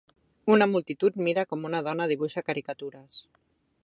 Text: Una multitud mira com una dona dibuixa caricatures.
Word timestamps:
Una 0.53 0.67
multitud 0.71 1.19
mira 1.27 1.43
com 1.51 1.67
una 1.71 1.81
dona 1.89 2.07
dibuixa 2.13 2.43
caricatures. 2.51 3.19